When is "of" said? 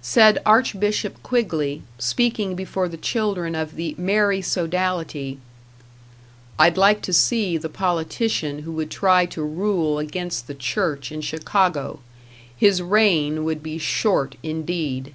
3.54-3.76